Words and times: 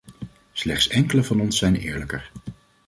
Slechts 0.51 0.87
enkelen 0.87 1.25
van 1.25 1.41
ons 1.41 1.57
zijn 1.57 1.75
eerlijker. 1.75 2.31